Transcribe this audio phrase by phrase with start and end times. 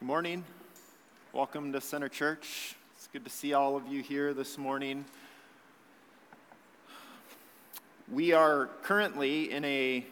[0.00, 0.44] Good morning.
[1.32, 2.76] Welcome to Center Church.
[2.94, 5.04] It's good to see all of you here this morning.
[8.08, 10.06] We are currently in a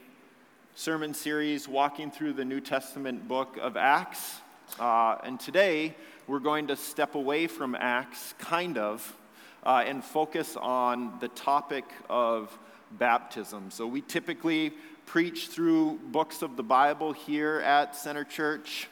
[0.74, 4.40] sermon series walking through the New Testament book of Acts.
[4.80, 5.94] Uh, and today
[6.26, 9.16] we're going to step away from Acts, kind of,
[9.64, 12.58] uh, and focus on the topic of
[12.90, 13.70] baptism.
[13.70, 14.72] So we typically
[15.06, 18.88] preach through books of the Bible here at Center Church.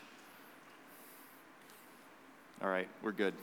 [2.62, 3.34] All right, we're good.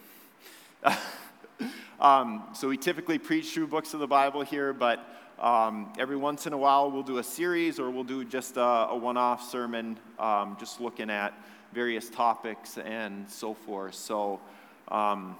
[1.99, 5.05] um, so we typically preach through books of the Bible here, but
[5.37, 8.61] um, every once in a while we'll do a series or we'll do just a,
[8.61, 11.33] a one off sermon, um, just looking at
[11.73, 13.95] various topics and so forth.
[13.95, 14.39] So,
[14.87, 15.35] um,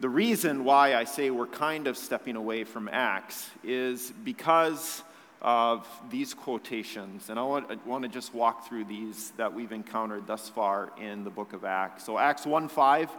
[0.00, 5.02] the reason why I say we're kind of stepping away from Acts is because
[5.42, 7.28] of these quotations.
[7.28, 10.92] And I want, I want, to just walk through these that we've encountered thus far
[11.00, 12.04] in the book of Acts.
[12.04, 13.10] So, Acts 1 5,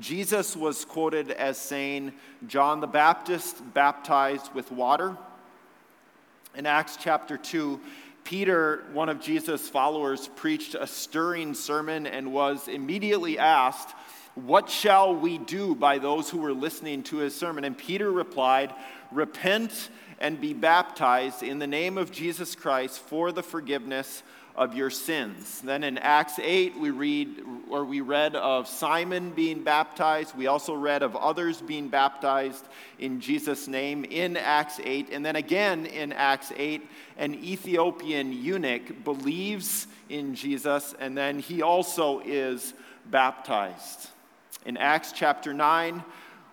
[0.00, 2.12] Jesus was quoted as saying,
[2.46, 5.16] John the Baptist baptized with water.
[6.56, 7.78] In Acts chapter 2,
[8.24, 13.94] Peter, one of Jesus' followers, preached a stirring sermon and was immediately asked,
[14.34, 17.64] What shall we do by those who were listening to his sermon?
[17.64, 18.72] And Peter replied,
[19.12, 24.22] Repent and be baptized in the name of Jesus Christ for the forgiveness
[24.56, 25.60] of your sins.
[25.62, 30.36] Then in Acts 8, we read, or we read of Simon being baptized.
[30.36, 32.66] We also read of others being baptized
[32.98, 35.08] in Jesus' name in Acts 8.
[35.12, 41.62] And then again in Acts 8, an Ethiopian eunuch believes in Jesus, and then he
[41.62, 42.74] also is
[43.06, 44.10] baptized.
[44.66, 46.04] In Acts chapter 9,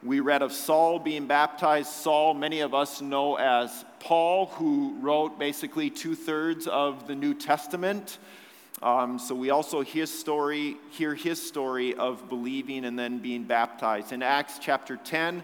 [0.04, 1.90] we read of Saul being baptized.
[1.90, 7.34] Saul, many of us know as Paul, who wrote basically two thirds of the New
[7.34, 8.20] Testament.
[8.82, 14.12] Um, so we also his story, hear his story of believing and then being baptized.
[14.12, 15.42] In Acts chapter 10,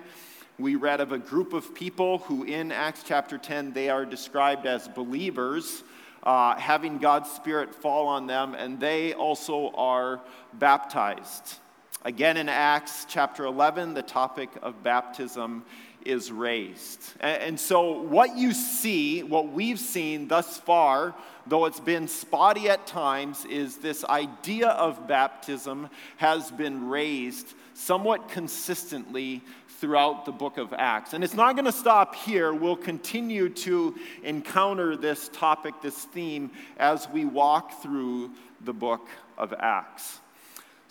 [0.59, 4.67] we read of a group of people who, in Acts chapter 10, they are described
[4.67, 5.83] as believers,
[6.21, 10.21] uh, having God's Spirit fall on them, and they also are
[10.53, 11.55] baptized.
[12.05, 15.63] Again, in Acts chapter 11, the topic of baptism
[16.05, 17.01] is raised.
[17.21, 21.15] And so, what you see, what we've seen thus far,
[21.47, 28.27] though it's been spotty at times, is this idea of baptism has been raised somewhat
[28.27, 29.41] consistently
[29.79, 31.13] throughout the book of Acts.
[31.13, 32.53] And it's not going to stop here.
[32.53, 39.53] We'll continue to encounter this topic, this theme, as we walk through the book of
[39.57, 40.19] Acts.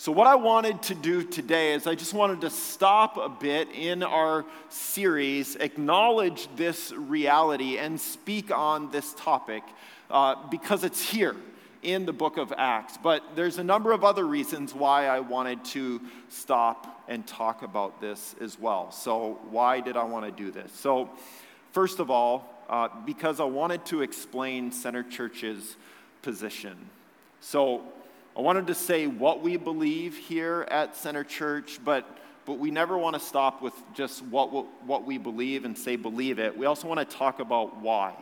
[0.03, 3.69] So, what I wanted to do today is I just wanted to stop a bit
[3.71, 9.63] in our series, acknowledge this reality, and speak on this topic
[10.11, 11.37] uh, because it's here
[11.85, 12.99] in the book of Acts.
[13.01, 18.01] But there's a number of other reasons why I wanted to stop and talk about
[18.01, 18.91] this as well.
[18.91, 20.73] So, why did I want to do this?
[20.73, 21.11] So,
[21.71, 25.77] first of all, uh, because I wanted to explain Center Church's
[26.23, 26.77] position.
[27.41, 27.85] So,
[28.35, 32.09] I wanted to say what we believe here at Center Church, but,
[32.47, 34.51] but we never want to stop with just what,
[34.87, 36.57] what we believe and say believe it.
[36.57, 38.15] We also want to talk about why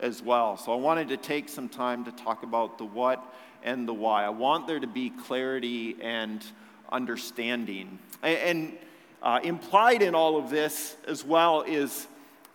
[0.00, 0.56] as well.
[0.56, 3.22] So I wanted to take some time to talk about the what
[3.62, 4.24] and the why.
[4.24, 6.42] I want there to be clarity and
[6.90, 7.98] understanding.
[8.22, 8.78] And, and
[9.22, 12.06] uh, implied in all of this as well is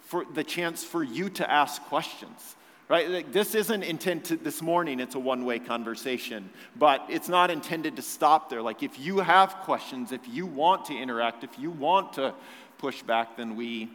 [0.02, 2.56] for the chance for you to ask questions
[2.88, 3.09] right?
[3.09, 7.96] Like, this isn't intended, this morning it's a one way conversation, but it's not intended
[7.96, 8.62] to stop there.
[8.62, 12.34] Like, if you have questions, if you want to interact, if you want to
[12.78, 13.90] push back, then we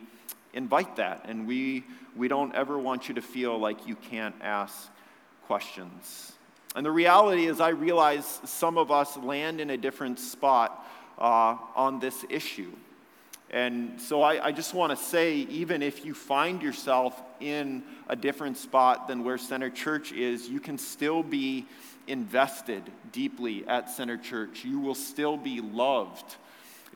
[0.52, 1.24] invite that.
[1.28, 1.84] And we,
[2.16, 4.90] we don't ever want you to feel like you can't ask
[5.46, 6.32] questions.
[6.74, 10.86] And the reality is, I realize some of us land in a different spot
[11.18, 12.72] uh, on this issue.
[13.50, 18.14] And so I, I just want to say, even if you find yourself in a
[18.14, 21.66] different spot than where Center Church is, you can still be
[22.06, 24.64] invested deeply at Center Church.
[24.64, 26.36] You will still be loved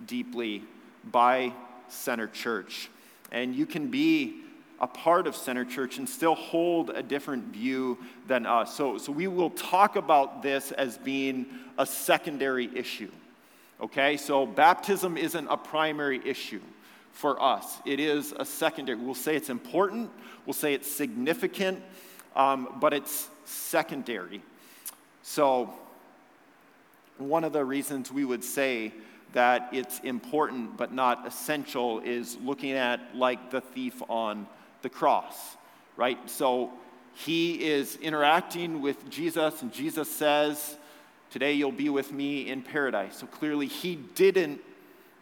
[0.06, 0.62] deeply
[1.10, 1.52] by
[1.88, 2.88] Center Church.
[3.32, 4.42] And you can be
[4.80, 7.98] a part of Center Church and still hold a different view
[8.28, 8.76] than us.
[8.76, 11.46] So, so we will talk about this as being
[11.78, 13.10] a secondary issue.
[13.80, 16.60] Okay, so baptism isn't a primary issue
[17.12, 18.98] for us, it is a secondary.
[18.98, 20.10] We'll say it's important,
[20.46, 21.82] we'll say it's significant,
[22.34, 24.42] um, but it's secondary.
[25.22, 25.72] So,
[27.18, 28.92] one of the reasons we would say
[29.34, 34.46] that it's important but not essential is looking at like the thief on
[34.82, 35.56] the cross,
[35.96, 36.18] right?
[36.30, 36.72] So
[37.14, 40.76] he is interacting with Jesus, and Jesus says,
[41.34, 43.16] Today you'll be with me in paradise.
[43.16, 44.60] So clearly, he didn't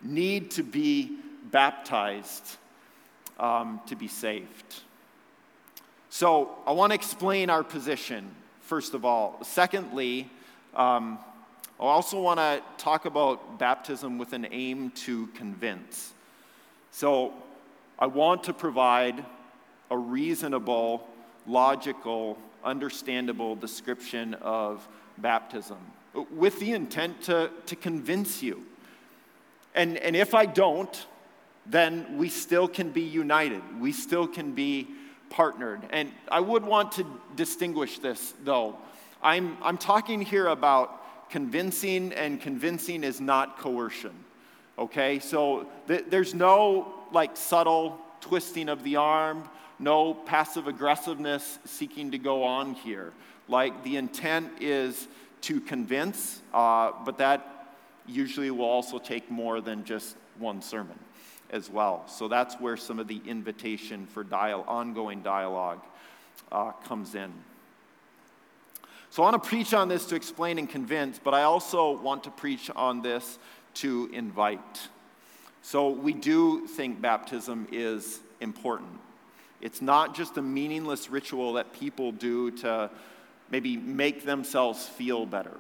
[0.03, 1.17] need to be
[1.51, 2.59] baptized
[3.41, 4.83] um, to be saved.
[6.11, 8.31] So I want to explain our position,
[8.61, 9.39] first of all.
[9.43, 10.29] Secondly,
[10.77, 11.19] um,
[11.81, 16.13] I also want to talk about baptism with an aim to convince.
[16.91, 17.33] So
[17.99, 19.25] I want to provide
[19.91, 21.09] a reasonable,
[21.47, 24.87] logical, understandable description of
[25.17, 25.79] baptism
[26.31, 28.63] with the intent to, to convince you.
[29.75, 31.07] And, and if I don't,
[31.67, 33.63] then we still can be united.
[33.81, 34.89] We still can be
[35.31, 35.81] partnered.
[35.91, 37.07] And I would want to
[37.37, 38.77] distinguish this, though.
[39.23, 44.13] I'm, I'm talking here about convincing, and convincing is not coercion.
[44.79, 45.19] Okay?
[45.19, 49.49] So th- there's no like subtle twisting of the arm,
[49.79, 53.13] no passive aggressiveness seeking to go on here.
[53.49, 55.09] Like the intent is
[55.43, 57.69] to convince, uh, but that
[58.07, 60.99] usually will also take more than just one sermon
[61.51, 62.05] as well.
[62.09, 65.81] So that's where some of the invitation for dial- ongoing dialogue
[66.51, 67.33] uh, comes in.
[69.11, 72.25] So I want to preach on this to explain and convince, but I also want
[72.25, 73.39] to preach on this
[73.75, 74.89] to invite.
[75.61, 78.99] So we do think baptism is important.
[79.61, 82.91] It's not just a meaningless ritual that people do to
[83.53, 85.57] maybe make themselves feel better,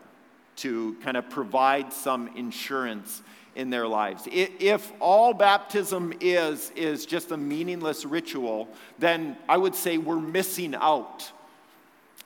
[0.56, 3.22] to kind of provide some insurance
[3.54, 4.26] in their lives.
[4.32, 8.66] If all baptism is, is just a meaningless ritual,
[8.98, 11.30] then I would say we're missing out.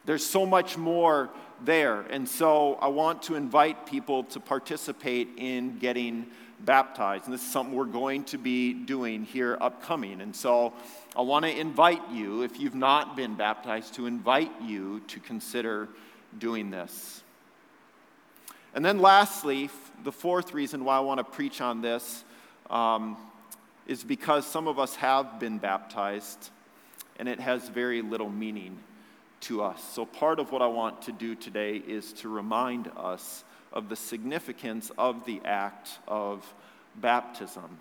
[0.04, 1.30] There's so much more
[1.64, 2.02] there.
[2.02, 6.26] And so I want to invite people to participate in getting
[6.60, 7.24] baptized.
[7.24, 10.20] And this is something we're going to be doing here upcoming.
[10.20, 10.72] And so
[11.16, 15.88] I want to invite you, if you've not been baptized, to invite you to consider
[16.38, 17.22] doing this.
[18.74, 19.70] And then, lastly,
[20.04, 22.22] the fourth reason why I want to preach on this
[22.68, 23.16] um,
[23.86, 26.50] is because some of us have been baptized
[27.18, 28.78] and it has very little meaning
[29.40, 29.82] to us.
[29.82, 33.42] So, part of what I want to do today is to remind us
[33.72, 36.44] of the significance of the act of
[36.96, 37.78] baptism.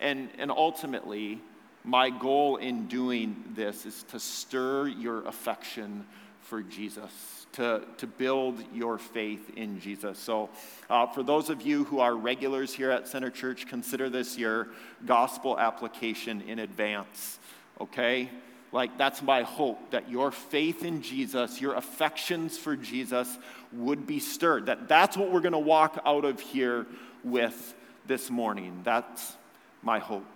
[0.00, 1.40] And, and ultimately,
[1.84, 6.04] my goal in doing this is to stir your affection
[6.42, 10.18] for Jesus, to, to build your faith in Jesus.
[10.18, 10.48] So,
[10.88, 14.68] uh, for those of you who are regulars here at Center Church, consider this your
[15.06, 17.38] gospel application in advance,
[17.80, 18.30] okay?
[18.72, 23.38] Like, that's my hope that your faith in Jesus, your affections for Jesus
[23.72, 24.66] would be stirred.
[24.66, 26.86] That that's what we're going to walk out of here
[27.24, 27.74] with
[28.06, 28.80] this morning.
[28.84, 29.36] That's
[29.82, 30.26] my hope.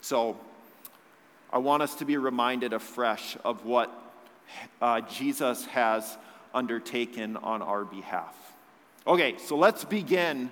[0.00, 0.38] So,
[1.52, 3.92] I want us to be reminded afresh of what
[4.82, 6.18] uh, Jesus has
[6.52, 8.34] undertaken on our behalf.
[9.06, 10.50] Okay, so let's begin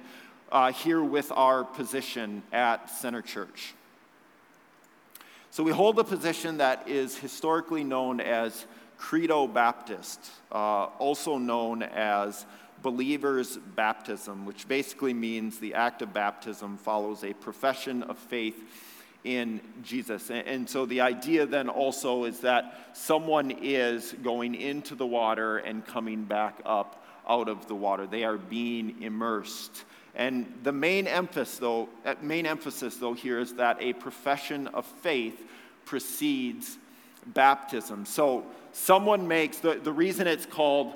[0.52, 3.74] uh, here with our position at Center Church.
[5.50, 10.20] So we hold a position that is historically known as Credo Baptist,
[10.52, 12.46] uh, also known as
[12.82, 18.54] believer's baptism, which basically means the act of baptism follows a profession of faith
[19.24, 20.30] in Jesus.
[20.30, 25.84] And, so the idea then also is that someone is going into the water and
[25.84, 28.06] coming back up out of the water.
[28.06, 29.84] They are being immersed.
[30.14, 34.84] And the main emphasis, though, uh, main emphasis, though, here is that a profession of
[34.84, 35.42] faith
[35.86, 36.76] precedes
[37.26, 38.04] baptism.
[38.04, 40.92] So someone makes, the, the reason it's called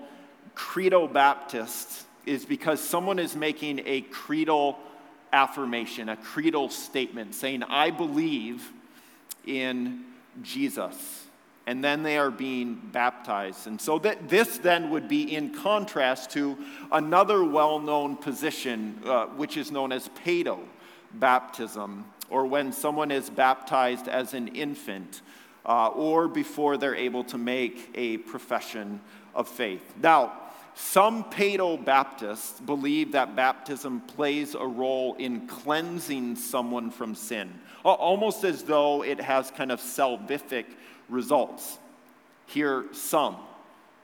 [0.54, 4.78] Credo Baptist is because someone is making a creedal
[5.32, 8.72] affirmation, a creedal statement saying, I believe
[9.46, 10.04] in
[10.42, 11.18] Jesus
[11.68, 13.66] and then they are being baptized.
[13.66, 16.56] And so that this then would be in contrast to
[16.90, 20.60] another well known position, uh, which is known as pedo
[21.12, 25.20] baptism, or when someone is baptized as an infant,
[25.66, 28.98] uh, or before they're able to make a profession
[29.34, 29.92] of faith.
[30.02, 30.32] Now,
[30.78, 38.44] some Paedo Baptists believe that baptism plays a role in cleansing someone from sin, almost
[38.44, 40.66] as though it has kind of salvific
[41.08, 41.78] results.
[42.46, 43.38] Here, some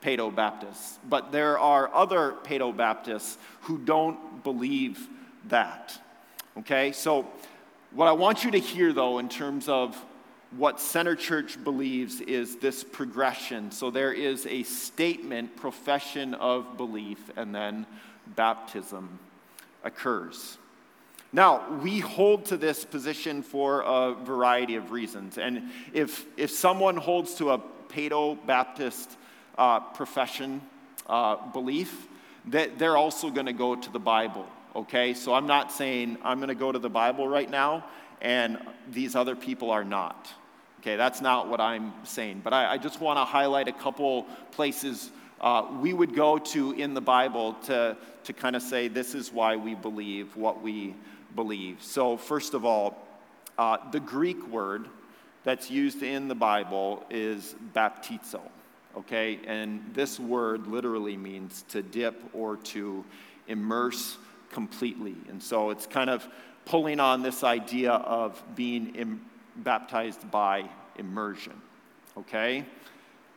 [0.03, 5.07] Paedo Baptists, but there are other Paedo Baptists who don't believe
[5.49, 5.97] that.
[6.59, 7.29] Okay, so
[7.93, 9.97] what I want you to hear though, in terms of
[10.57, 13.71] what Center Church believes, is this progression.
[13.71, 17.87] So there is a statement, profession of belief, and then
[18.37, 19.19] baptism
[19.83, 20.59] occurs.
[21.33, 25.37] Now, we hold to this position for a variety of reasons.
[25.37, 29.17] And if, if someone holds to a Paedo Baptist
[29.59, 30.61] uh, profession
[31.09, 32.07] uh, belief,
[32.47, 34.47] that they're also going to go to the Bible,
[34.77, 35.15] okay?
[35.15, 37.85] So I'm not saying I'm going to go to the Bible right now
[38.25, 38.59] and
[38.91, 40.29] these other people are not.
[40.85, 42.43] Okay, that's not what I'm saying.
[42.45, 45.11] But I, I just want to highlight a couple places
[45.41, 49.33] uh, we would go to in the Bible to, to kind of say this is
[49.33, 50.95] why we believe what we
[51.35, 51.83] believe.
[51.83, 52.99] So, first of all,
[53.57, 54.87] uh, the Greek word
[55.43, 58.43] that's used in the Bible is baptizo.
[58.95, 63.03] Okay, and this word literally means to dip or to
[63.49, 64.19] immerse
[64.51, 65.17] completely.
[65.31, 66.29] And so it's kind of
[66.67, 69.23] pulling on this idea of being Im-
[69.57, 70.69] baptized by
[70.99, 71.61] immersion.
[72.17, 72.65] Okay?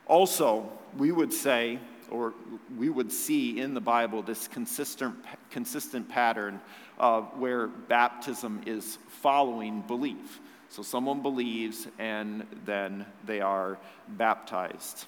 [0.06, 1.78] Also, we would say,
[2.10, 2.34] or
[2.76, 5.14] we would see in the Bible, this consistent,
[5.50, 6.60] consistent pattern
[6.98, 10.40] of where baptism is following belief.
[10.70, 15.06] So someone believes and then they are baptized.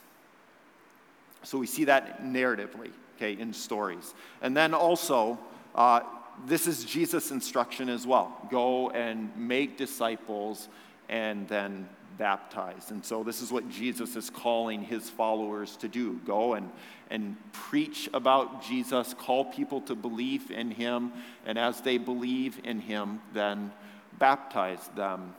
[1.42, 4.14] So we see that narratively, okay, in stories.
[4.42, 5.38] And then also,
[5.74, 6.00] uh,
[6.46, 10.68] this is Jesus' instruction as well go and make disciples
[11.10, 11.86] and then
[12.16, 12.92] baptized.
[12.92, 16.70] And so, this is what Jesus is calling his followers to do go and,
[17.10, 21.12] and preach about Jesus, call people to believe in him,
[21.44, 23.72] and as they believe in him, then
[24.18, 25.34] baptize them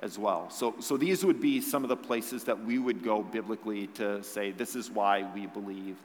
[0.00, 0.48] as well.
[0.50, 4.22] So, so these would be some of the places that we would go biblically to
[4.22, 5.96] say, this is why we believe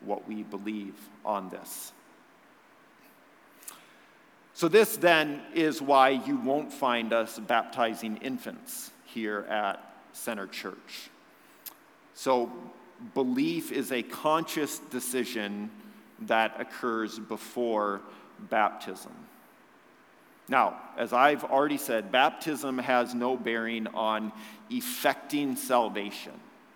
[0.00, 1.92] what we believe on this.
[4.54, 11.10] So, this then is why you won't find us baptizing infants here at Center Church.
[12.14, 12.52] So,
[13.14, 15.70] belief is a conscious decision
[16.20, 18.02] that occurs before
[18.50, 19.12] baptism.
[20.48, 24.32] Now, as I've already said, baptism has no bearing on
[24.70, 26.32] effecting salvation,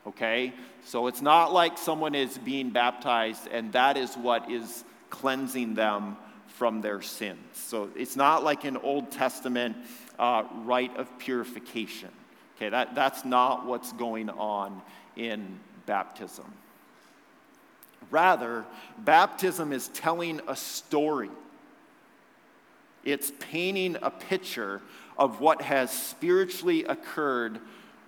[0.07, 0.55] okay?
[0.85, 6.17] So it's not like someone is being baptized and that is what is cleansing them
[6.57, 7.39] from their sins.
[7.53, 9.77] So it's not like an Old Testament
[10.19, 12.09] uh, rite of purification.
[12.57, 14.81] Okay, that, that's not what's going on
[15.17, 16.51] in baptism.
[18.11, 18.65] Rather,
[18.99, 21.31] baptism is telling a story.
[23.05, 24.81] It's painting a picture
[25.19, 27.61] of what has spiritually occurred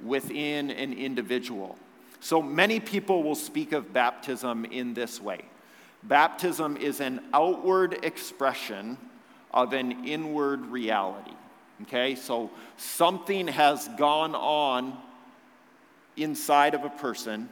[0.02, 1.76] within an individual.
[2.20, 5.42] So many people will speak of baptism in this way
[6.08, 8.96] Baptism is an outward expression
[9.52, 11.34] of an inward reality.
[11.82, 14.96] Okay, so something has gone on
[16.16, 17.48] inside of a person,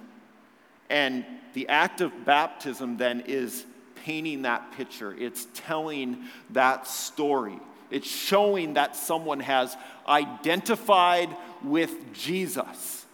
[0.91, 3.65] and the act of baptism then is
[4.05, 5.15] painting that picture.
[5.17, 7.59] It's telling that story.
[7.91, 9.77] It's showing that someone has
[10.09, 11.29] identified
[11.63, 13.06] with Jesus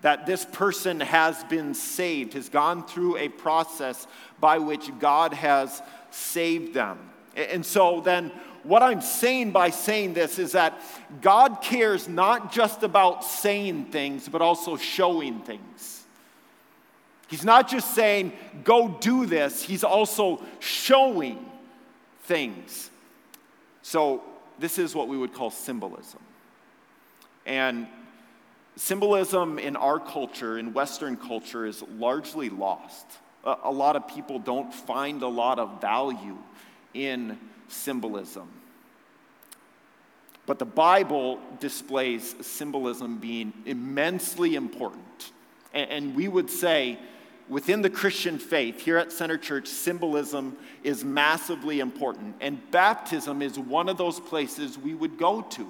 [0.00, 4.06] that this person has been saved, has gone through a process
[4.40, 6.98] by which God has saved them.
[7.34, 8.30] And so then,
[8.62, 10.80] what I'm saying by saying this is that
[11.20, 16.04] God cares not just about saying things, but also showing things.
[17.28, 18.32] He's not just saying,
[18.64, 21.44] go do this, He's also showing
[22.22, 22.90] things.
[23.82, 24.22] So,
[24.58, 26.20] this is what we would call symbolism.
[27.46, 27.86] And
[28.78, 33.06] Symbolism in our culture, in Western culture, is largely lost.
[33.44, 36.38] A, a lot of people don't find a lot of value
[36.94, 38.48] in symbolism.
[40.46, 45.32] But the Bible displays symbolism being immensely important.
[45.74, 47.00] And, and we would say,
[47.48, 52.36] within the Christian faith, here at Center Church, symbolism is massively important.
[52.40, 55.66] And baptism is one of those places we would go to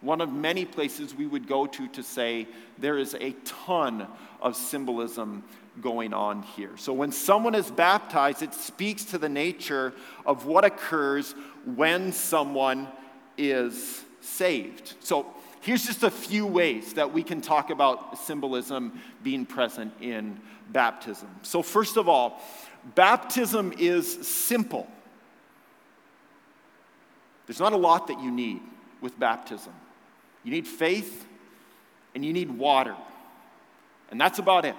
[0.00, 4.06] one of many places we would go to to say there is a ton
[4.40, 5.44] of symbolism
[5.80, 6.76] going on here.
[6.76, 9.92] So when someone is baptized, it speaks to the nature
[10.26, 12.88] of what occurs when someone
[13.36, 14.94] is saved.
[15.00, 15.26] So
[15.60, 20.40] here's just a few ways that we can talk about symbolism being present in
[20.70, 21.28] baptism.
[21.42, 22.40] So, first of all,
[22.94, 24.86] baptism is simple.
[27.46, 28.60] There's not a lot that you need
[29.00, 29.72] with baptism.
[30.44, 31.26] You need faith
[32.14, 32.94] and you need water.
[34.10, 34.74] And that's about it.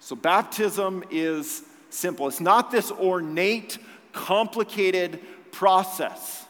[0.00, 2.28] So, baptism is simple.
[2.28, 3.78] It's not this ornate,
[4.12, 5.20] complicated
[5.52, 6.44] process.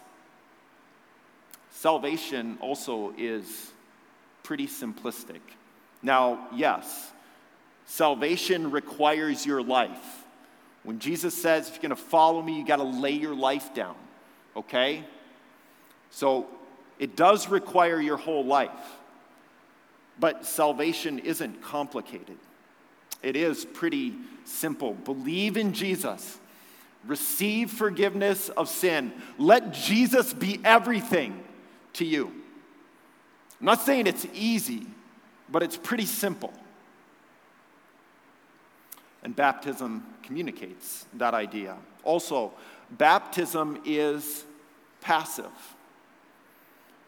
[1.71, 3.71] Salvation also is
[4.43, 5.41] pretty simplistic.
[6.03, 7.11] Now, yes,
[7.87, 10.25] salvation requires your life.
[10.85, 13.75] When Jesus says, if you're going to follow me, you got to lay your life
[13.75, 13.97] down,
[14.57, 15.05] okay?
[16.11, 16.47] So,
[16.99, 18.71] it does require your whole life,
[20.19, 22.39] but salvation isn't complicated.
[23.23, 24.95] It is pretty simple.
[24.95, 26.39] Believe in Jesus,
[27.07, 29.13] receive forgiveness of sin.
[29.39, 31.43] Let Jesus be everything
[31.95, 32.27] to you.
[33.61, 34.87] I'm not saying it's easy,
[35.49, 36.53] but it's pretty simple.
[39.23, 41.77] And baptism communicates that idea.
[42.05, 42.53] Also,
[42.91, 44.45] baptism is
[45.01, 45.51] passive.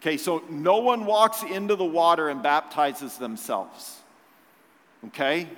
[0.00, 3.96] Okay, so no one walks into the water and baptizes themselves.
[5.06, 5.48] Okay?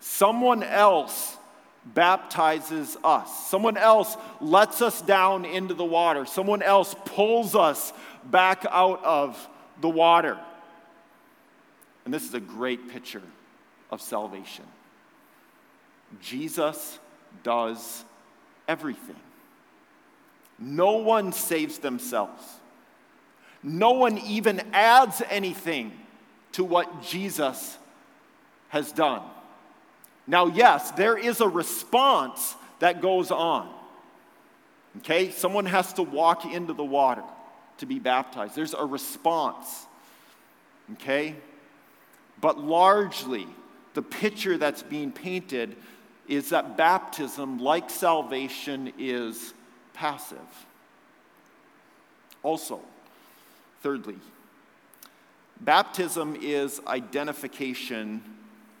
[0.00, 1.36] Someone else
[1.84, 3.48] baptizes us.
[3.48, 6.24] Someone else lets us down into the water.
[6.24, 7.92] Someone else pulls us
[8.24, 9.48] back out of
[9.80, 10.38] the water.
[12.04, 13.22] And this is a great picture
[13.90, 14.64] of salvation.
[16.20, 16.98] Jesus
[17.42, 18.04] does
[18.66, 19.16] everything.
[20.58, 22.42] No one saves themselves.
[23.62, 25.92] No one even adds anything
[26.52, 27.78] to what Jesus
[28.68, 29.22] has done.
[30.26, 33.72] Now, yes, there is a response that goes on.
[34.98, 35.30] Okay?
[35.30, 37.22] Someone has to walk into the water
[37.78, 38.54] to be baptized.
[38.54, 39.86] There's a response.
[40.94, 41.36] Okay?
[42.40, 43.46] But largely,
[43.94, 45.76] the picture that's being painted
[46.28, 49.54] is that baptism, like salvation, is
[49.92, 50.38] passive.
[52.42, 52.80] Also,
[53.82, 54.16] thirdly,
[55.60, 58.22] baptism is identification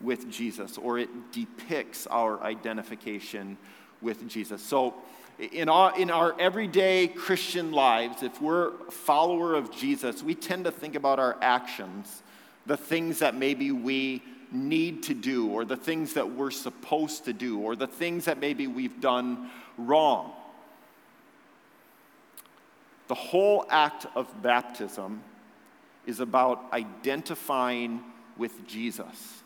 [0.00, 3.56] with Jesus, or it depicts our identification
[4.00, 4.62] with Jesus.
[4.62, 4.94] So,
[5.38, 10.64] in our, in our everyday Christian lives, if we're a follower of Jesus, we tend
[10.64, 12.22] to think about our actions,
[12.66, 17.32] the things that maybe we need to do, or the things that we're supposed to
[17.32, 20.32] do, or the things that maybe we've done wrong.
[23.12, 25.22] The whole act of baptism
[26.06, 28.02] is about identifying
[28.38, 29.42] with Jesus.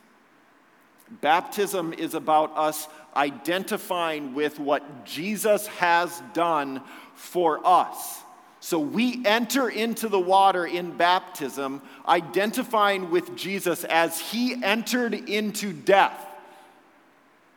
[1.20, 6.80] Baptism is about us identifying with what Jesus has done
[7.16, 8.22] for us.
[8.60, 15.72] So we enter into the water in baptism, identifying with Jesus as he entered into
[15.72, 16.24] death,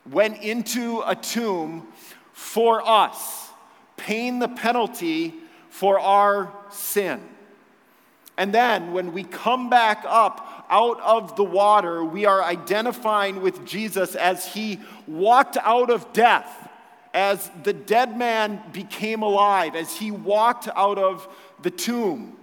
[0.09, 1.87] went into a tomb
[2.33, 3.51] for us,
[3.95, 5.35] paying the penalty
[5.69, 7.21] for our sin.
[8.37, 13.65] And then when we come back up out of the water, we are identifying with
[13.65, 16.69] Jesus as he walked out of death,
[17.13, 21.27] as the dead man became alive, as he walked out of
[21.61, 22.37] the tomb.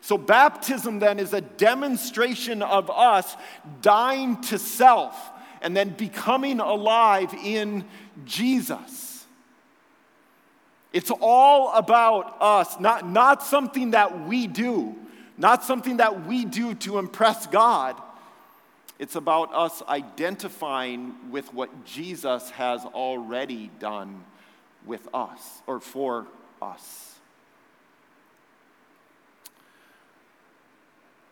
[0.00, 3.36] So, baptism then is a demonstration of us
[3.82, 7.84] dying to self and then becoming alive in
[8.24, 9.11] Jesus.
[10.92, 14.94] It's all about us, not, not something that we do,
[15.38, 18.00] not something that we do to impress God.
[18.98, 24.24] It's about us identifying with what Jesus has already done
[24.84, 26.26] with us or for
[26.60, 27.16] us.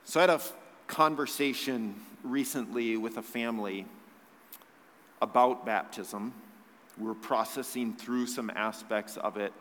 [0.05, 0.41] So I had a
[0.89, 1.95] conversation
[2.25, 3.87] recently with a family
[5.23, 6.33] about baptism.
[7.01, 9.53] We were processing through some aspects of it.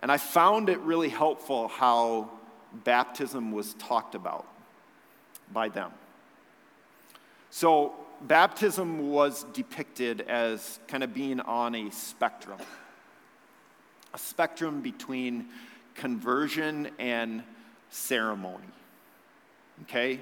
[0.00, 2.30] And I found it really helpful how
[2.84, 4.46] baptism was talked about
[5.52, 5.90] by them.
[7.50, 12.58] So, baptism was depicted as kind of being on a spectrum,
[14.14, 15.46] a spectrum between
[15.94, 17.42] conversion and
[17.90, 18.64] ceremony.
[19.82, 20.20] Okay?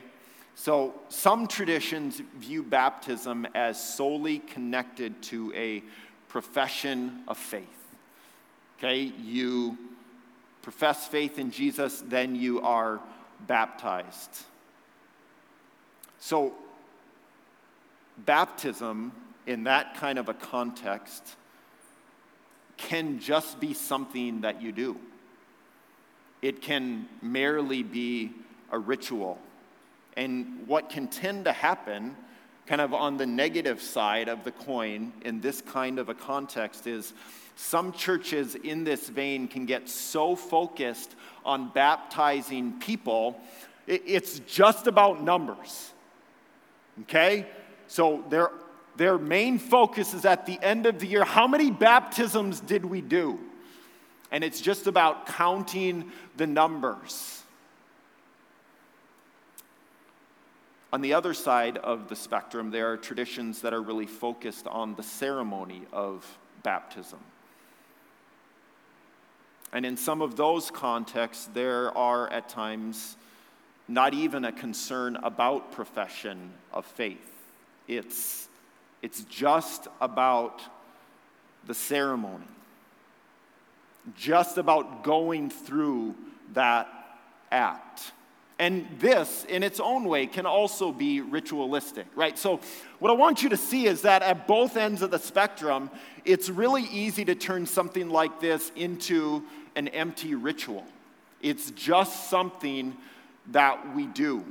[0.54, 5.82] So, some traditions view baptism as solely connected to a
[6.34, 7.62] profession of faith.
[8.76, 9.02] Okay?
[9.22, 9.78] You
[10.62, 12.98] profess faith in Jesus, then you are
[13.46, 14.42] baptized.
[16.18, 16.52] So,
[18.18, 19.12] baptism
[19.46, 21.36] in that kind of a context
[22.78, 24.96] can just be something that you do.
[26.42, 28.32] It can merely be
[28.72, 29.38] a ritual.
[30.16, 32.16] And what can tend to happen,
[32.66, 36.86] kind of on the negative side of the coin in this kind of a context,
[36.86, 37.12] is
[37.56, 43.40] some churches in this vein can get so focused on baptizing people,
[43.86, 45.92] it's just about numbers.
[47.02, 47.46] Okay?
[47.86, 48.50] So their,
[48.96, 53.00] their main focus is at the end of the year how many baptisms did we
[53.00, 53.38] do?
[54.30, 57.43] And it's just about counting the numbers.
[60.94, 64.94] On the other side of the spectrum, there are traditions that are really focused on
[64.94, 66.24] the ceremony of
[66.62, 67.18] baptism.
[69.72, 73.16] And in some of those contexts, there are at times
[73.88, 77.42] not even a concern about profession of faith.
[77.88, 78.48] It's,
[79.02, 80.62] it's just about
[81.66, 82.46] the ceremony.
[84.16, 86.14] just about going through
[86.52, 86.86] that
[87.50, 88.12] act.
[88.58, 92.38] And this, in its own way, can also be ritualistic, right?
[92.38, 92.60] So,
[93.00, 95.90] what I want you to see is that at both ends of the spectrum,
[96.24, 99.42] it's really easy to turn something like this into
[99.74, 100.84] an empty ritual.
[101.42, 102.96] It's just something
[103.50, 104.44] that we do.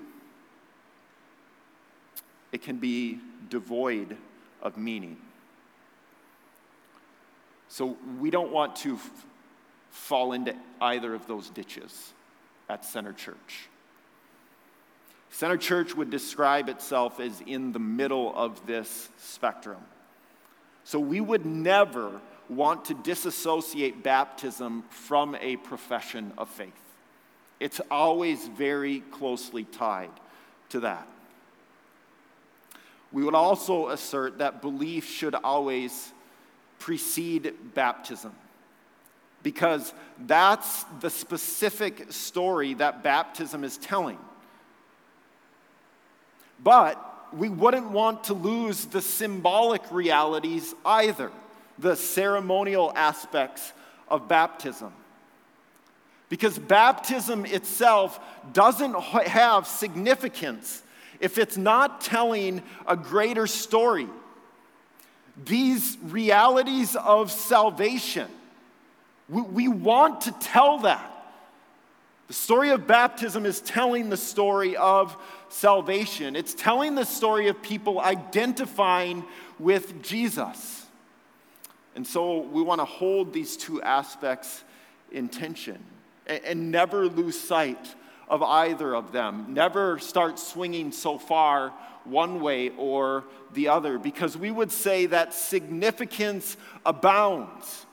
[2.52, 4.18] It can be devoid
[4.62, 5.18] of meaning.
[7.70, 9.26] So, we don't want to f-
[9.92, 12.12] fall into either of those ditches
[12.68, 13.70] at Center Church.
[15.34, 19.80] Center Church would describe itself as in the middle of this spectrum.
[20.84, 26.72] So we would never want to disassociate baptism from a profession of faith.
[27.60, 30.12] It's always very closely tied
[30.70, 31.08] to that.
[33.12, 36.14] We would also assert that belief should always
[36.78, 38.34] precede baptism
[39.42, 39.96] because
[40.28, 44.20] that's the specific story that baptism is telling.
[46.64, 51.32] But we wouldn't want to lose the symbolic realities either,
[51.80, 53.74] the ceremonial aspects
[54.08, 54.94] of baptism.
[56.30, 58.20] Because baptism itself
[58.54, 60.82] doesn't have significance
[61.20, 64.08] if it's not telling a greater story.
[65.46, 68.28] These realities of salvation,
[69.30, 71.10] we, we want to tell that.
[72.28, 75.16] The story of baptism is telling the story of
[75.54, 76.36] salvation.
[76.36, 79.24] It's telling the story of people identifying
[79.60, 80.88] with Jesus.
[81.96, 84.64] And so we want to hold these two aspects
[85.12, 85.78] in tension
[86.26, 87.96] and, and never lose sight
[88.28, 89.46] of either of them.
[89.50, 91.72] Never start swinging so far
[92.04, 97.86] one way or the other because we would say that significance abounds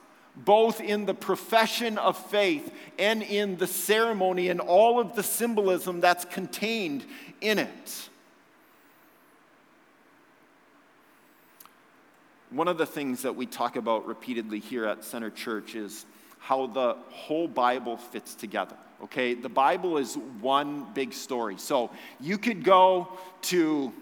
[0.45, 6.01] both in the profession of faith and in the ceremony and all of the symbolism
[6.01, 7.05] that's contained
[7.41, 8.09] in it.
[12.51, 16.05] One of the things that we talk about repeatedly here at Center Church is
[16.41, 18.77] how the whole Bible fits together.
[19.05, 21.57] Okay, the Bible is one big story.
[21.59, 23.09] So you could go
[23.43, 23.93] to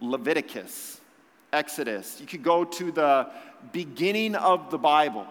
[0.00, 1.00] Leviticus,
[1.52, 3.28] Exodus, you could go to the
[3.72, 5.26] beginning of the Bible,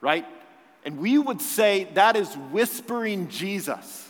[0.00, 0.26] right?
[0.84, 4.08] And we would say that is whispering Jesus.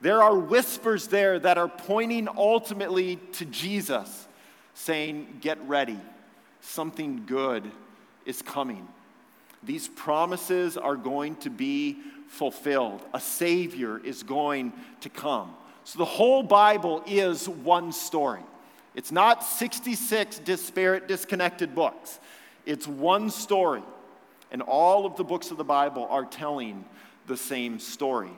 [0.00, 4.28] There are whispers there that are pointing ultimately to Jesus,
[4.74, 5.98] saying, Get ready,
[6.60, 7.70] something good
[8.24, 8.86] is coming.
[9.62, 13.00] These promises are going to be fulfilled.
[13.14, 15.54] A Savior is going to come.
[15.84, 18.42] So the whole Bible is one story.
[18.96, 22.18] It's not 66 disparate, disconnected books.
[22.64, 23.82] It's one story.
[24.50, 26.84] And all of the books of the Bible are telling
[27.26, 28.30] the same story.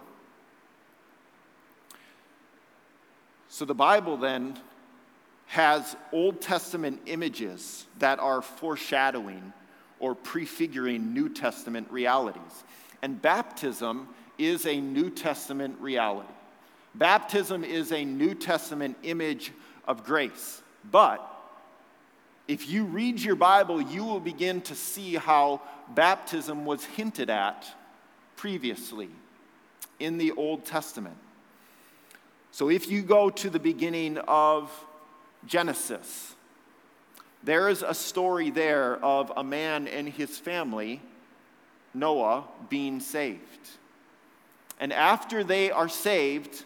[3.48, 4.58] So the Bible then
[5.46, 9.52] has Old Testament images that are foreshadowing
[10.00, 12.64] or prefiguring New Testament realities.
[13.00, 16.28] And baptism is a New Testament reality.
[16.96, 19.52] Baptism is a New Testament image
[19.88, 20.62] of grace.
[20.88, 21.24] But
[22.46, 25.62] if you read your Bible, you will begin to see how
[25.94, 27.66] baptism was hinted at
[28.36, 29.08] previously
[29.98, 31.16] in the Old Testament.
[32.52, 34.70] So if you go to the beginning of
[35.46, 36.34] Genesis,
[37.42, 41.00] there is a story there of a man and his family,
[41.94, 43.40] Noah, being saved.
[44.80, 46.64] And after they are saved,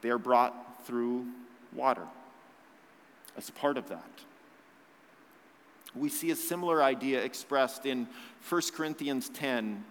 [0.00, 1.26] they are brought through
[1.74, 2.06] water
[3.36, 4.10] as part of that.
[5.94, 8.08] We see a similar idea expressed in
[8.48, 9.84] 1 Corinthians 10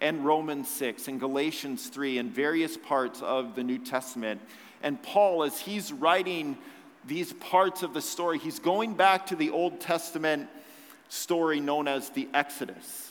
[0.00, 4.40] and Romans 6 and Galatians 3 and various parts of the New Testament.
[4.82, 6.56] And Paul, as he's writing
[7.06, 10.48] these parts of the story, he's going back to the Old Testament
[11.08, 13.10] story known as the Exodus.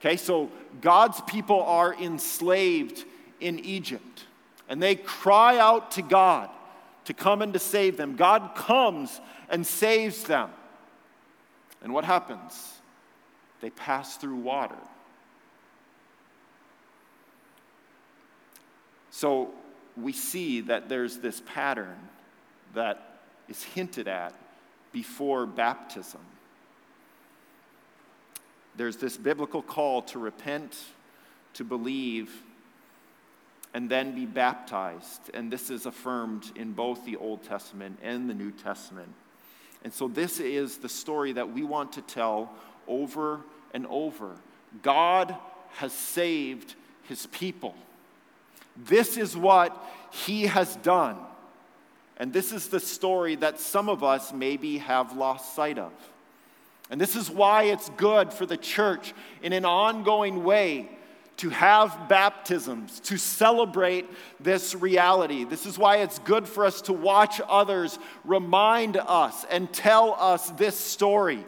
[0.00, 0.50] Okay, so
[0.82, 3.04] God's people are enslaved
[3.40, 4.24] in Egypt,
[4.68, 6.50] and they cry out to God
[7.06, 8.16] to come and to save them.
[8.16, 10.50] God comes and saves them.
[11.82, 12.74] And what happens?
[13.60, 14.76] They pass through water.
[19.10, 19.50] So
[19.96, 21.96] we see that there's this pattern
[22.74, 24.34] that is hinted at
[24.92, 26.20] before baptism.
[28.76, 30.76] There's this biblical call to repent,
[31.54, 32.42] to believe,
[33.76, 35.30] and then be baptized.
[35.34, 39.10] And this is affirmed in both the Old Testament and the New Testament.
[39.84, 42.54] And so, this is the story that we want to tell
[42.88, 43.42] over
[43.74, 44.36] and over.
[44.82, 45.36] God
[45.74, 47.74] has saved his people.
[48.78, 49.76] This is what
[50.10, 51.18] he has done.
[52.16, 55.92] And this is the story that some of us maybe have lost sight of.
[56.88, 59.12] And this is why it's good for the church
[59.42, 60.95] in an ongoing way
[61.38, 64.06] to have baptisms, to celebrate
[64.40, 65.44] this reality.
[65.44, 70.50] This is why it's good for us to watch others remind us and tell us
[70.50, 71.44] this story.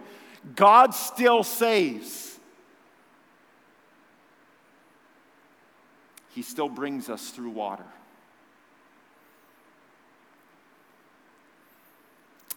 [0.55, 2.39] God still saves.
[6.35, 7.87] He still brings us through water.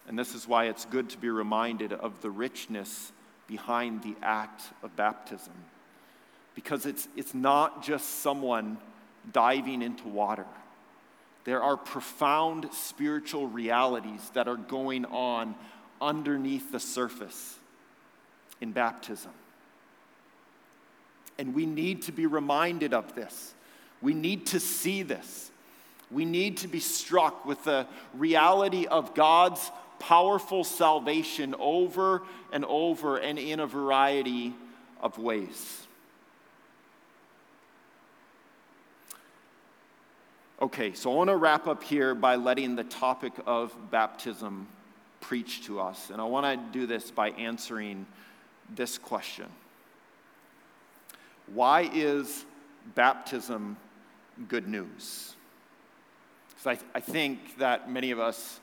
[0.08, 3.14] And this is why it's good to be reminded of the richness
[3.48, 5.54] behind the act of baptism.
[6.56, 8.78] Because it's, it's not just someone
[9.32, 10.46] diving into water,
[11.44, 15.56] there are profound spiritual realities that are going on
[16.00, 17.56] underneath the surface
[18.60, 19.32] in baptism.
[21.38, 23.54] And we need to be reminded of this.
[24.02, 25.50] We need to see this.
[26.12, 33.18] We need to be struck with the reality of God's powerful salvation over and over
[33.18, 34.54] and in a variety
[35.00, 35.81] of ways.
[40.62, 44.68] Okay, so I want to wrap up here by letting the topic of baptism
[45.20, 46.12] preach to us.
[46.12, 48.06] And I want to do this by answering
[48.76, 49.48] this question
[51.52, 52.46] Why is
[52.94, 53.76] baptism
[54.48, 55.36] good news?
[56.50, 58.60] Because I, I think that many of us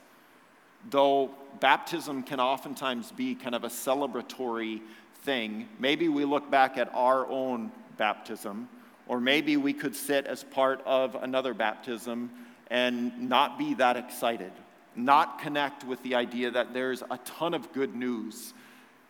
[0.90, 4.80] though baptism can oftentimes be kind of a celebratory
[5.22, 8.68] thing, maybe we look back at our own baptism,
[9.08, 12.30] or maybe we could sit as part of another baptism
[12.70, 14.52] and not be that excited,
[14.94, 18.52] not connect with the idea that there's a ton of good news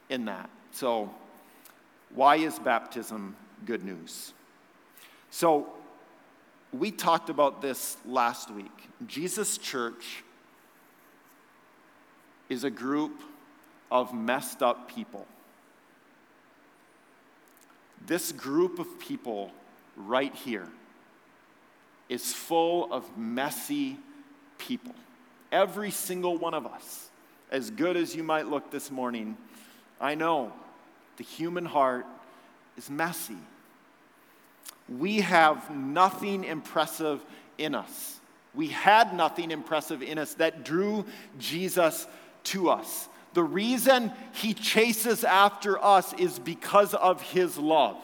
[0.09, 0.49] in that.
[0.71, 1.13] So,
[2.15, 4.33] why is baptism good news?
[5.31, 5.73] So,
[6.73, 8.89] we talked about this last week.
[9.07, 10.23] Jesus Church
[12.49, 13.23] is a group
[13.91, 15.27] of messed up people.
[18.07, 19.51] This group of people
[20.07, 20.69] right here
[22.09, 23.99] is full of messy
[24.57, 24.95] people.
[25.53, 27.11] Every single one of us,
[27.51, 29.37] as good as you might look this morning,
[30.01, 30.53] I know
[31.17, 32.07] the human heart
[32.77, 33.37] is messy.
[34.89, 37.25] We have nothing impressive
[37.59, 38.21] in us.
[38.55, 41.05] We had nothing impressive in us that drew
[41.39, 42.07] Jesus
[42.45, 43.09] to us.
[43.35, 47.97] The reason he chases after us is because of his love,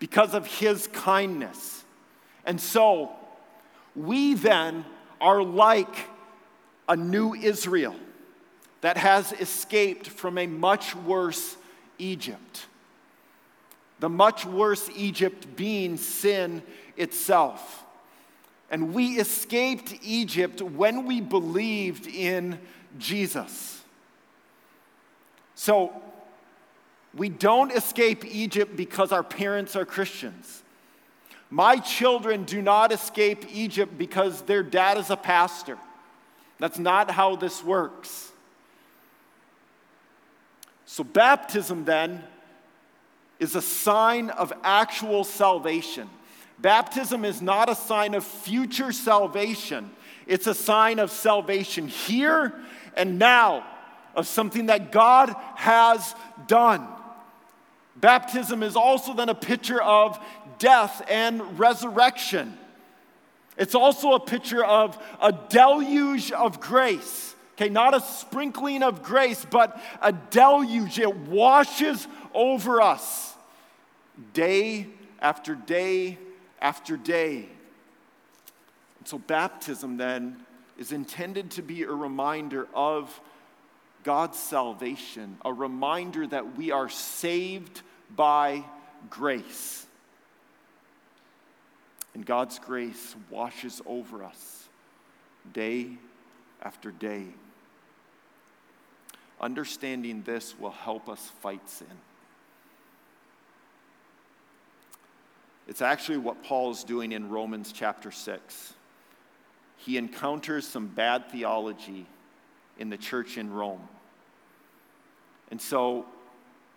[0.00, 1.84] because of his kindness.
[2.44, 3.12] And so,
[3.94, 4.84] we then
[5.20, 5.94] are like
[6.88, 7.94] a new Israel
[8.80, 11.56] that has escaped from a much worse
[11.98, 12.66] Egypt.
[14.00, 16.62] The much worse Egypt being sin
[16.96, 17.84] itself.
[18.70, 22.58] And we escaped Egypt when we believed in
[22.98, 23.82] Jesus.
[25.54, 25.92] So,
[27.14, 30.62] we don't escape Egypt because our parents are Christians.
[31.50, 35.76] My children do not escape Egypt because their dad is a pastor.
[36.58, 38.30] That's not how this works.
[40.86, 42.22] So, baptism then
[43.40, 46.08] is a sign of actual salvation.
[46.58, 49.90] Baptism is not a sign of future salvation,
[50.26, 52.52] it's a sign of salvation here
[52.94, 53.66] and now
[54.14, 56.14] of something that God has
[56.46, 56.86] done.
[58.00, 60.18] Baptism is also then a picture of
[60.58, 62.56] death and resurrection.
[63.56, 67.34] It's also a picture of a deluge of grace.
[67.54, 70.98] Okay, not a sprinkling of grace, but a deluge.
[70.98, 73.34] It washes over us
[74.32, 74.86] day
[75.20, 76.18] after day
[76.60, 77.48] after day.
[78.98, 80.38] And so, baptism then
[80.78, 83.20] is intended to be a reminder of
[84.04, 87.82] God's salvation, a reminder that we are saved
[88.16, 88.64] by
[89.08, 89.86] grace.
[92.14, 94.68] And God's grace washes over us
[95.52, 95.90] day
[96.62, 97.26] after day.
[99.40, 101.86] Understanding this will help us fight sin.
[105.66, 108.74] It's actually what Paul is doing in Romans chapter 6
[109.84, 112.06] he encounters some bad theology
[112.78, 113.88] in the church in Rome.
[115.50, 116.04] And so,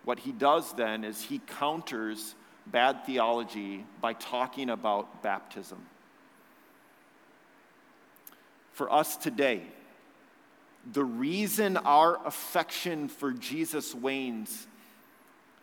[0.04, 2.34] what he does then is he counters
[2.66, 5.78] bad theology by talking about baptism.
[8.72, 9.62] For us today,
[10.92, 14.66] the reason our affection for Jesus wanes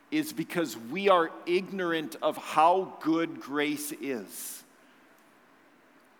[0.09, 4.63] is because we are ignorant of how good grace is.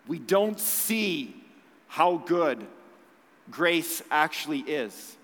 [0.06, 1.36] We don't see
[1.88, 2.64] how good
[3.50, 5.16] grace actually is.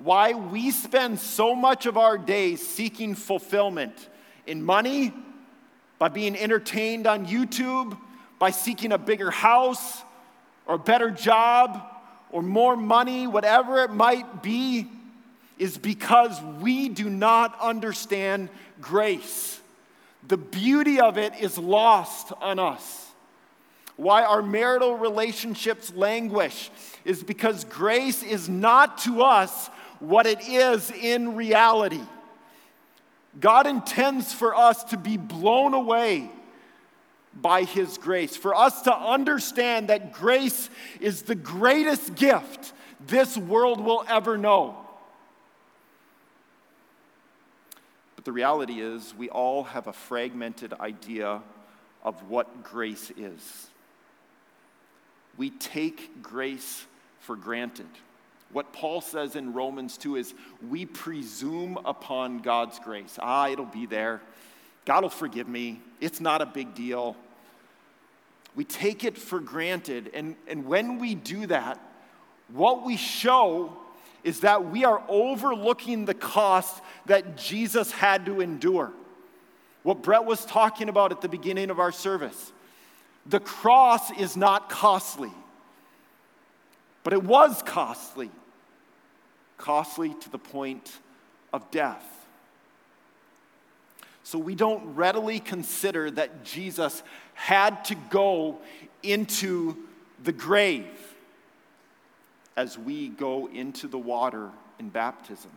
[0.00, 4.08] Why we spend so much of our days seeking fulfillment
[4.46, 5.12] in money,
[5.98, 7.96] by being entertained on YouTube,
[8.38, 10.02] by seeking a bigger house
[10.66, 11.82] or a better job
[12.30, 14.88] or more money, whatever it might be,
[15.58, 18.48] is because we do not understand
[18.80, 19.60] grace.
[20.26, 23.08] The beauty of it is lost on us.
[23.96, 26.70] Why our marital relationships languish
[27.04, 29.68] is because grace is not to us
[30.00, 32.02] what it is in reality.
[33.38, 36.30] God intends for us to be blown away
[37.34, 40.68] by His grace, for us to understand that grace
[41.00, 42.72] is the greatest gift
[43.06, 44.76] this world will ever know.
[48.16, 51.40] But the reality is, we all have a fragmented idea
[52.02, 53.68] of what grace is.
[55.38, 56.84] We take grace
[57.20, 57.86] for granted.
[58.52, 60.34] What Paul says in Romans 2 is
[60.68, 63.16] we presume upon God's grace.
[63.20, 64.20] Ah, it'll be there.
[64.84, 65.80] God will forgive me.
[66.00, 67.16] It's not a big deal.
[68.56, 70.10] We take it for granted.
[70.14, 71.78] And, and when we do that,
[72.48, 73.76] what we show
[74.24, 78.92] is that we are overlooking the cost that Jesus had to endure.
[79.82, 82.52] What Brett was talking about at the beginning of our service.
[83.26, 85.30] The cross is not costly,
[87.04, 88.30] but it was costly
[89.60, 90.98] costly to the point
[91.52, 92.04] of death.
[94.22, 97.02] So we don't readily consider that Jesus
[97.34, 98.58] had to go
[99.02, 99.76] into
[100.22, 100.86] the grave
[102.56, 105.50] as we go into the water in baptism.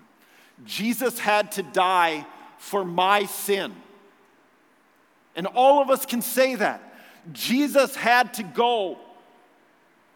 [0.66, 2.26] Jesus had to die
[2.58, 3.74] for my sin.
[5.36, 6.82] And all of us can say that.
[7.32, 8.98] Jesus had to go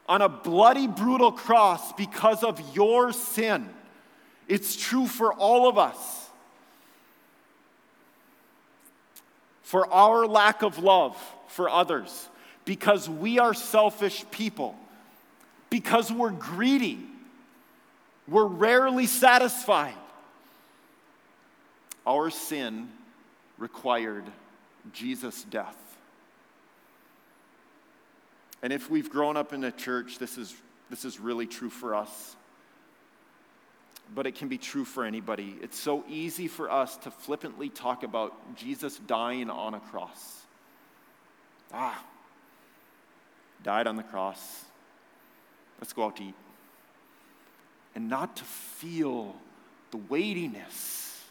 [0.08, 3.70] on a bloody, brutal cross because of your sin.
[4.48, 6.30] It's true for all of us.
[9.64, 12.30] For our lack of love for others,
[12.64, 14.76] because we are selfish people,
[15.70, 17.00] because we're greedy,
[18.28, 19.96] we're rarely satisfied.
[22.06, 22.88] Our sin
[23.58, 24.24] required
[24.94, 25.76] Jesus' death.
[28.64, 30.56] And if we've grown up in a church, this is,
[30.90, 32.38] this is really true for us
[34.14, 35.58] but it can be true for anybody.
[35.62, 40.42] It's so easy for us to flippantly talk about Jesus dying on a cross.
[41.74, 42.04] Ah,
[43.64, 44.64] died on the cross.
[45.80, 46.36] Let's go out to eat.
[47.96, 49.36] And not to feel
[49.92, 51.24] the weightiness,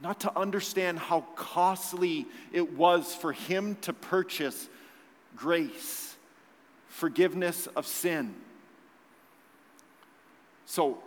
[0.00, 4.68] not to understand how costly it was for him to purchase
[5.36, 6.14] grace,
[6.88, 8.34] forgiveness of sin.
[10.66, 11.02] So,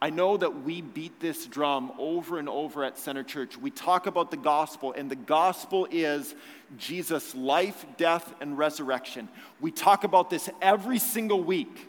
[0.00, 3.56] I know that we beat this drum over and over at Center Church.
[3.56, 6.34] We talk about the gospel, and the gospel is
[6.76, 9.28] Jesus' life, death, and resurrection.
[9.60, 11.88] We talk about this every single week.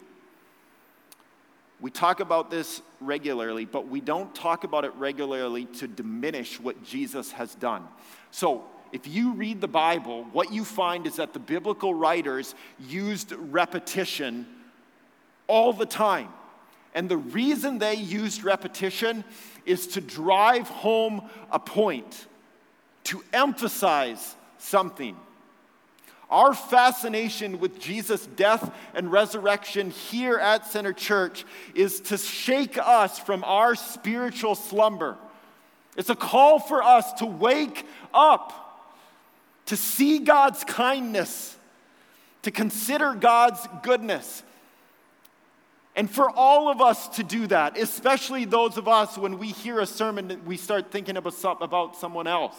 [1.80, 6.82] We talk about this regularly, but we don't talk about it regularly to diminish what
[6.82, 7.84] Jesus has done.
[8.30, 13.32] So, if you read the Bible, what you find is that the biblical writers used
[13.32, 14.46] repetition
[15.46, 16.28] all the time.
[16.94, 19.24] And the reason they used repetition
[19.66, 22.26] is to drive home a point,
[23.04, 25.16] to emphasize something.
[26.30, 33.18] Our fascination with Jesus' death and resurrection here at Center Church is to shake us
[33.18, 35.16] from our spiritual slumber.
[35.96, 38.86] It's a call for us to wake up,
[39.66, 41.56] to see God's kindness,
[42.42, 44.42] to consider God's goodness,
[45.98, 49.80] and for all of us to do that, especially those of us when we hear
[49.80, 52.54] a sermon, we start thinking about someone else.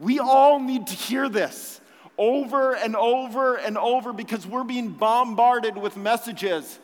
[0.00, 1.82] We all need to hear this
[2.16, 6.78] over and over and over because we're being bombarded with messages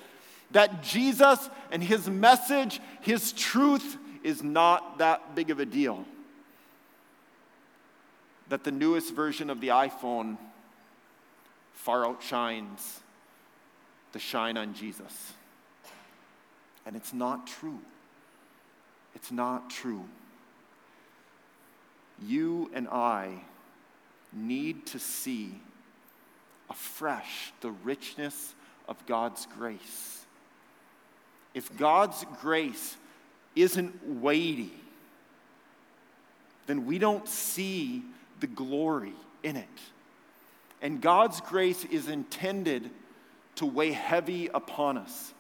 [0.51, 6.05] that Jesus and his message, his truth, is not that big of a deal.
[8.51, 10.37] That the newest version of the iPhone
[11.73, 13.01] far outshines
[14.13, 15.33] the shine on Jesus.
[16.89, 17.81] And it's not true.
[19.15, 20.07] It's not true.
[22.27, 23.43] You and I
[24.33, 25.61] need to see
[26.71, 28.55] afresh the richness
[28.89, 30.25] of God's grace.
[31.53, 32.97] if God's grace
[33.57, 34.73] isn't weighty,
[36.67, 38.03] then we don't see
[38.41, 39.67] the glory in it.
[40.81, 42.89] And God's grace is intended
[43.57, 45.35] to weigh heavy upon us.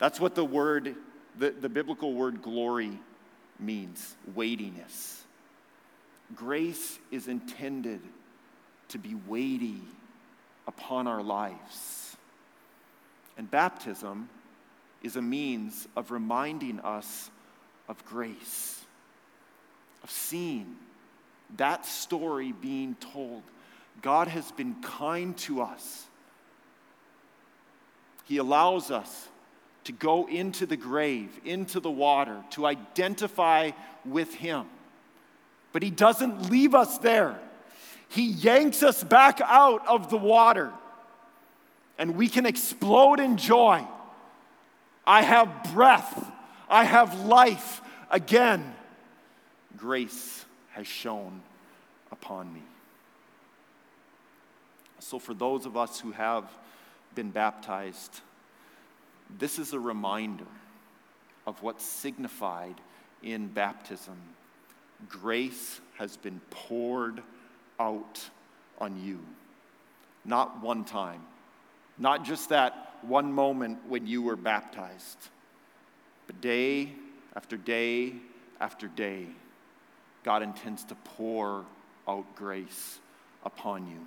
[0.00, 0.96] That's what the word,
[1.38, 2.98] the, the biblical word glory
[3.60, 5.22] means weightiness.
[6.34, 8.00] Grace is intended
[8.88, 9.82] to be weighty
[10.66, 12.16] upon our lives.
[13.36, 14.28] And baptism
[15.02, 17.30] is a means of reminding us
[17.88, 18.84] of grace,
[20.02, 20.76] of seeing
[21.56, 23.42] that story being told.
[24.02, 26.06] God has been kind to us.
[28.24, 29.28] He allows us
[29.90, 33.72] to go into the grave, into the water, to identify
[34.04, 34.66] with Him.
[35.72, 37.36] But He doesn't leave us there.
[38.08, 40.72] He yanks us back out of the water,
[41.98, 43.84] and we can explode in joy.
[45.04, 46.30] I have breath,
[46.68, 47.80] I have life
[48.12, 48.76] again.
[49.76, 51.40] Grace has shone
[52.12, 52.62] upon me.
[55.00, 56.44] So, for those of us who have
[57.16, 58.20] been baptized,
[59.38, 60.46] this is a reminder
[61.46, 62.80] of what's signified
[63.22, 64.16] in baptism.
[65.08, 67.22] Grace has been poured
[67.78, 68.28] out
[68.78, 69.20] on you.
[70.24, 71.22] Not one time,
[71.98, 75.18] not just that one moment when you were baptized,
[76.26, 76.92] but day
[77.34, 78.14] after day
[78.60, 79.26] after day,
[80.22, 81.64] God intends to pour
[82.06, 82.98] out grace
[83.44, 84.06] upon you.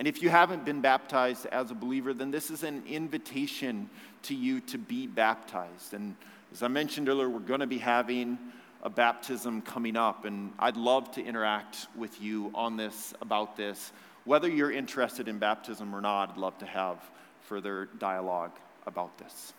[0.00, 3.90] And if you haven't been baptized as a believer, then this is an invitation
[4.22, 5.92] to you to be baptized.
[5.92, 6.16] And
[6.50, 8.38] as I mentioned earlier, we're going to be having
[8.82, 13.92] a baptism coming up, and I'd love to interact with you on this, about this.
[14.24, 16.96] Whether you're interested in baptism or not, I'd love to have
[17.42, 18.52] further dialogue
[18.86, 19.52] about this.